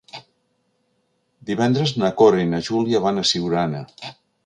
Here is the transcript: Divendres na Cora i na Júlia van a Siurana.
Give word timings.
Divendres 1.51 1.95
na 2.05 2.11
Cora 2.25 2.43
i 2.47 2.49
na 2.55 2.65
Júlia 2.71 3.07
van 3.07 3.21
a 3.25 3.29
Siurana. 3.33 3.85